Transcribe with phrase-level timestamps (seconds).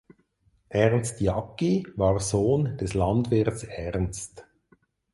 [0.69, 4.43] Ernst Jaggi war Sohn des Landwirts Ernst.